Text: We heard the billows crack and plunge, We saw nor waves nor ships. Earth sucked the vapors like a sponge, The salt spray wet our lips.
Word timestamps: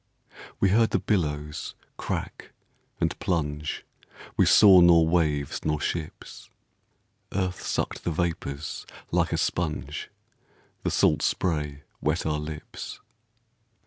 We 0.59 0.69
heard 0.69 0.89
the 0.89 0.99
billows 0.99 1.75
crack 1.95 2.53
and 2.99 3.19
plunge, 3.19 3.85
We 4.35 4.47
saw 4.47 4.81
nor 4.81 5.07
waves 5.07 5.63
nor 5.63 5.79
ships. 5.79 6.49
Earth 7.31 7.61
sucked 7.61 8.03
the 8.03 8.09
vapors 8.09 8.87
like 9.11 9.31
a 9.31 9.37
sponge, 9.37 10.09
The 10.81 10.89
salt 10.89 11.21
spray 11.21 11.83
wet 12.01 12.25
our 12.25 12.39
lips. 12.39 12.99